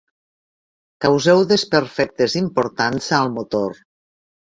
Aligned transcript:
Causeu 1.05 1.43
desperfectes 1.53 2.39
importants 2.43 3.15
al 3.23 3.33
motor. 3.39 3.83